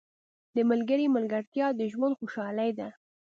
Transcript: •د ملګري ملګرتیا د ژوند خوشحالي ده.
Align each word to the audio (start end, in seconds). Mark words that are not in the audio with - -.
•د 0.55 0.57
ملګري 0.69 1.05
ملګرتیا 1.15 1.67
د 1.79 1.81
ژوند 1.91 2.17
خوشحالي 2.19 2.69
ده. 2.79 2.87